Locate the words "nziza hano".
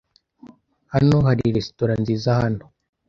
2.01-2.63